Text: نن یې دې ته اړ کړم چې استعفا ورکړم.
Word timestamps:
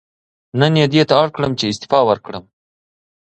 نن 0.59 0.73
یې 0.79 0.85
دې 0.93 1.03
ته 1.09 1.13
اړ 1.21 1.27
کړم 1.35 1.51
چې 1.59 1.65
استعفا 1.71 1.99
ورکړم. 2.05 2.43